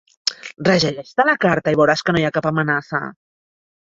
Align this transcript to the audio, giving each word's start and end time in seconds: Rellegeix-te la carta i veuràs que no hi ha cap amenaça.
Rellegeix-te 0.67 1.25
la 1.27 1.35
carta 1.43 1.75
i 1.75 1.77
veuràs 1.81 2.03
que 2.07 2.17
no 2.17 2.23
hi 2.23 2.27
ha 2.29 2.33
cap 2.39 2.47
amenaça. 2.53 3.05